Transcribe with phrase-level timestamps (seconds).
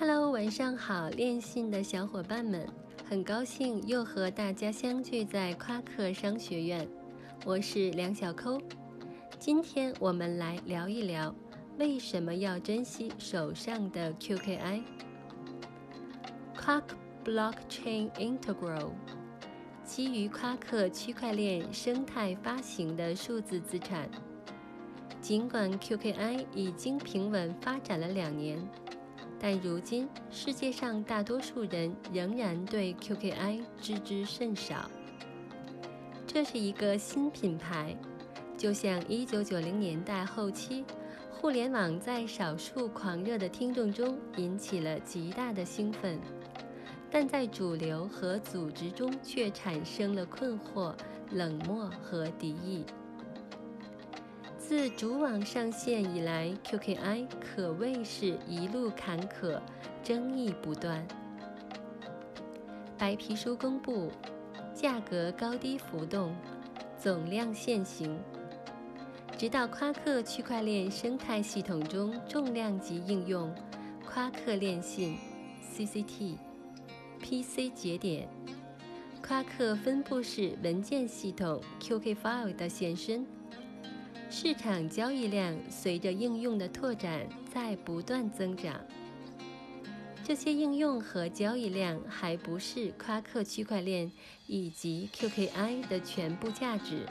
[0.00, 2.66] Hello，晚上好，练信的小伙伴们，
[3.06, 6.88] 很高兴又和大家相聚在夸克商学院，
[7.44, 8.58] 我是梁小抠。
[9.38, 11.34] 今天我们来聊一聊，
[11.78, 14.80] 为什么要珍惜手上的 QKI。
[16.58, 16.84] Quark
[17.22, 18.92] Blockchain Integral，
[19.84, 24.08] 基于夸克区块链生态发行的数字资产。
[25.20, 28.66] 尽管 QKI 已经平稳发展了两年，
[29.42, 34.90] 但如今世界上大多数人仍然对 QKI 知之甚少。
[36.26, 37.96] 这是一个新品牌，
[38.56, 40.84] 就像1990年代后期，
[41.32, 46.20] 互联网在少数狂热的听众中引起了极大的兴奋，
[47.10, 50.94] 但在主流和组织中却产生了困惑、
[51.30, 52.84] 冷漠和敌意。
[54.70, 59.60] 自主网上线以来，QKI 可谓是一路坎坷，
[60.00, 61.04] 争议不断。
[62.96, 64.12] 白皮书公布，
[64.72, 66.36] 价格高低浮动，
[66.96, 68.16] 总量现行。
[69.36, 73.52] 直到夸克区块链生态系统中重量级应用——
[74.06, 75.18] 夸克链信
[75.74, 76.36] （CCT）、
[77.18, 78.28] PC 节点、
[79.20, 83.26] 夸克分布式文件系统 QKFile 的现身。
[84.32, 88.80] 市场交易量随着应用的拓展在不断增长。
[90.22, 94.08] 这些应用和交易量还不是夸克区块链
[94.46, 97.04] 以及 QKI 的全部价值。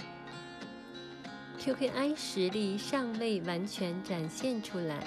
[1.60, 5.04] QKI 实力尚未完全展现出来。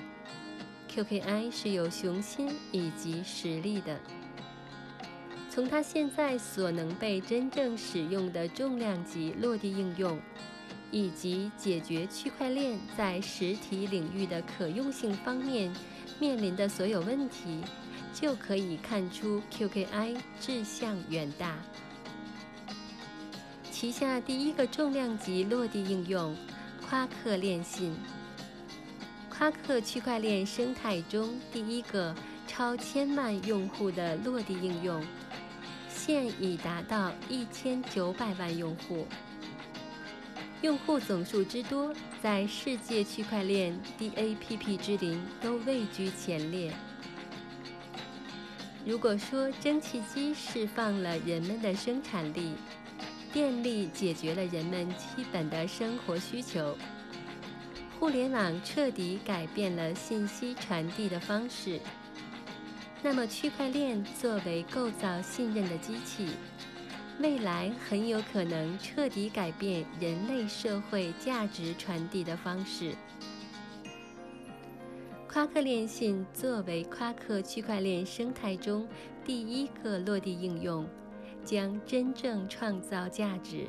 [0.94, 3.98] QKI 是有雄心以及实力的。
[5.48, 10.20] 从它现在所能被真正使用的重量级落地应用。
[10.93, 15.75] 以及解决区块链在实体领域的可用性方面
[16.21, 17.65] 面临的所有问题，
[18.15, 21.57] 就可以看出 QKI 志向远大。
[23.70, 26.36] 旗下第一个重量级落地应用——
[26.86, 27.97] 夸克链信，
[29.29, 32.14] 夸克区块链生态中第一个
[32.47, 35.02] 超千万用户的落地应用，
[35.89, 39.07] 现已达到一千九百万用户。
[40.62, 41.92] 用户总数之多，
[42.23, 46.73] 在世界区块链 DAPP 之林都位居前列。
[48.86, 52.55] 如果说蒸汽机释放了人们的生产力，
[53.33, 56.78] 电力解决了人们基本的生活需求，
[57.98, 61.80] 互联网彻底改变了信息传递的方式，
[63.02, 66.28] 那么区块链作为构造信任的机器。
[67.20, 72.95] 未来很有可能彻底改变人类社会价值传递的方式。
[75.28, 78.86] 夸克链信作为夸克区块链生态中
[79.24, 80.86] 第一个落地应用，
[81.45, 83.68] 将真正创造价值，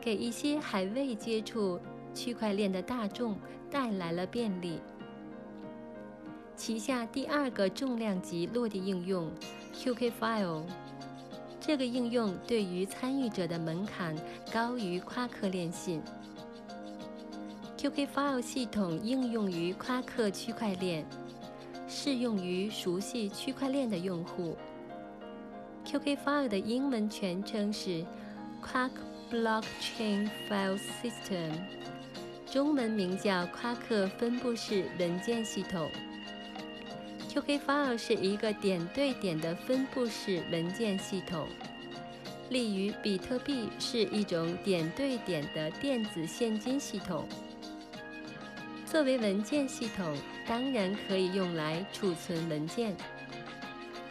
[0.00, 1.80] 给一些还未接触
[2.12, 3.38] 区块链的大众
[3.70, 4.80] 带来了便利。
[6.56, 9.30] 旗下第二个重量级落地应用
[9.74, 10.64] QKFile。
[11.68, 14.16] 这个应用对于参与者的门槛
[14.50, 16.00] 高于夸克链信。
[17.76, 21.04] QKFile 系统应用于夸克区块链，
[21.86, 24.56] 适用于熟悉区块链的用户。
[25.84, 28.02] QKFile 的英文全称是
[28.64, 28.92] Quark
[29.30, 31.52] Blockchain File System，
[32.50, 35.86] 中文名叫夸克分布式文件系统。
[37.28, 41.46] QKFile 是一个点对点的分布式文件系统，
[42.48, 47.28] 例如比特币是一种点对点的电子现金系统。
[48.86, 52.96] 作为文件系统，当然可以用来储存文件。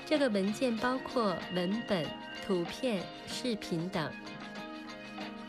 [0.06, 2.06] 这个文件包括文本、
[2.45, 4.09] 图片、视频等。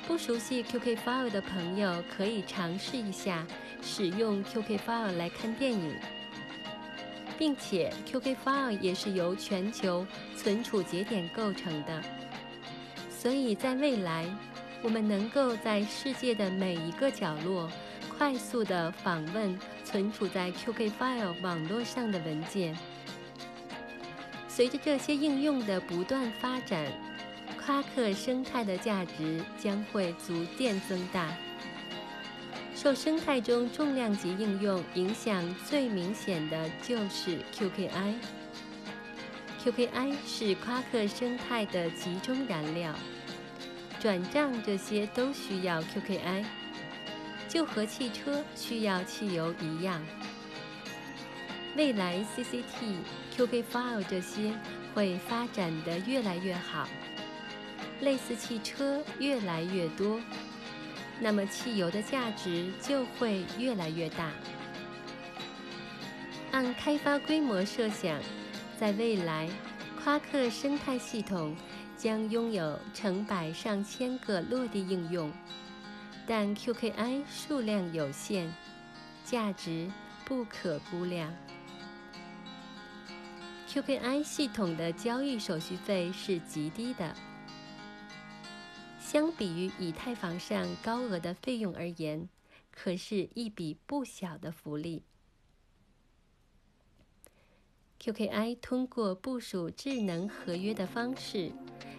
[0.06, 3.46] 不熟悉 QKFile 的朋友可以尝试一下
[3.82, 5.94] 使用 QKFile 来看电影。
[7.38, 10.04] 并且，QKFile 也是由全球
[10.36, 12.02] 存储节点构成的，
[13.08, 14.26] 所以在未来，
[14.82, 17.70] 我们能够在世界的每一个角落
[18.18, 22.76] 快速地访问存储在 QKFile 网络上的文件。
[24.48, 26.92] 随着这些应用的不断发展，
[27.64, 31.32] 夸克生态的价值将会逐渐增大。
[32.88, 38.14] 受生态中重量级应用影响最明显的就是 QKI。
[39.62, 42.94] QKI 是夸克生态的集中燃料，
[44.00, 46.46] 转账这些都需要 QKI，
[47.46, 50.02] 就和汽车需要汽油一样。
[51.76, 53.02] 未来 CCT、
[53.36, 54.58] QK File 这些
[54.94, 56.88] 会发展的越来越好，
[58.00, 60.18] 类似汽车越来越多，
[61.20, 64.30] 那么汽油的价值就会越来越大。
[66.50, 68.20] 按开发规模设想，
[68.78, 69.48] 在未来，
[70.02, 71.54] 夸克生态系统
[71.96, 75.30] 将拥有成百上千个落地应用，
[76.26, 78.50] 但 QKI 数量有限，
[79.24, 79.90] 价值
[80.24, 81.34] 不可估量。
[83.68, 87.14] QKI 系统的交易手续费是极低的，
[89.10, 92.28] 相比于以太坊上高额的费用而言，
[92.70, 95.02] 可是一笔不小的福利。
[97.98, 101.50] QKI 通过部署智能合约的方式，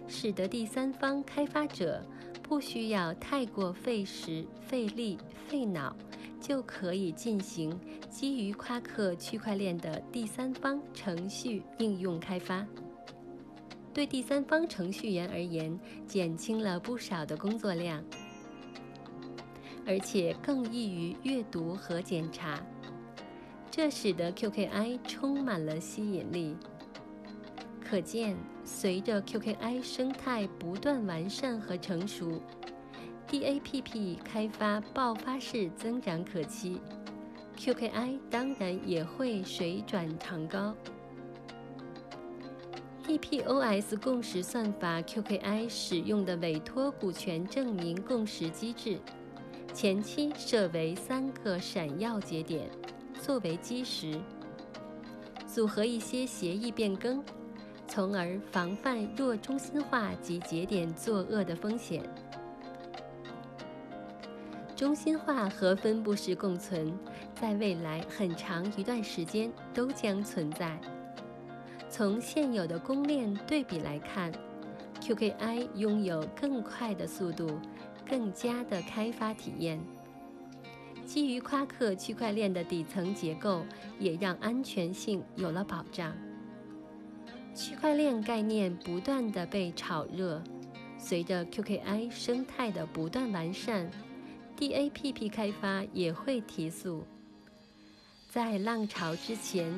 [0.08, 2.06] 使得第三方开发者
[2.44, 5.18] 不需要太过费时、费力、
[5.48, 5.96] 费脑，
[6.40, 7.76] 就可以进行
[8.12, 12.64] 基于夸克区块链的第三方程序应用开发。
[14.00, 18.02] 对第三方程序员而言，减轻了不少的工作量，
[19.86, 22.66] 而且更易于阅读和检查。
[23.70, 26.56] 这使得 QKI 充满了吸引力。
[27.82, 32.42] 可见，随着 QKI 生态不断完善和成熟
[33.28, 36.80] ，DAPP 开发爆发式增长可期
[37.58, 40.74] ，QKI 当然也会水涨船高。
[43.10, 49.00] DPoS 共识算法 QKI 使用的委托股权证明共识机制，
[49.74, 52.70] 前期设为三个闪耀节点。
[53.20, 54.22] 作为基石，
[55.48, 57.24] 组合一些协议变更，
[57.88, 62.04] 从而防范弱中心化及节点作恶的风险。
[64.76, 66.96] 中心化和分布式共存
[67.34, 70.80] 在未来很长一段时间都将存在。
[72.00, 74.32] 从现有的公链对比来看
[75.02, 77.60] ，QKI 拥有更快的速度，
[78.08, 79.78] 更佳的开发体验。
[81.06, 83.66] 基于夸克区块链的底层结构，
[84.00, 86.16] 也让安全性有了保障。
[87.54, 90.42] 区块链概念不断的被炒热，
[90.98, 93.92] 随着 QKI 生态的不断完善
[94.58, 97.04] ，DAPP 开发也会提速。
[98.30, 99.74] 在浪潮之前，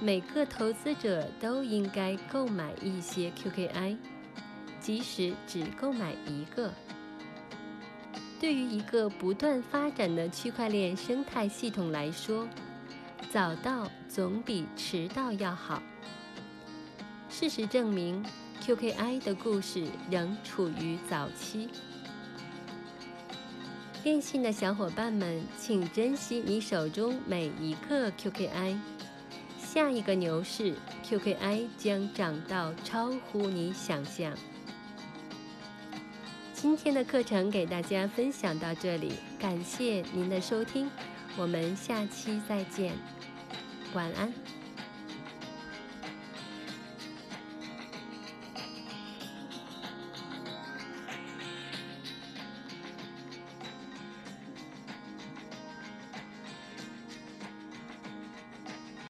[0.00, 3.96] 每个投资者都应该购买一些 QKI，
[4.80, 6.72] 即使只购买一个。
[8.40, 12.48] 对于一个不断发展的区块链生态系统来说，
[13.30, 15.80] 早到总比迟到要好。
[17.28, 18.24] 事实证明
[18.62, 21.68] ，QKI 的故事仍处于早期。
[24.02, 28.76] 电信的小伙伴们，请珍惜你手中每一个 QKI。
[29.60, 30.74] 下一个牛市
[31.08, 34.36] ，QKI 将涨到超乎你想象。
[36.52, 40.90] 今天的课程给大家分享到这里，感谢您的收听，
[41.36, 42.92] 我们下期再见，
[43.94, 44.32] 晚安。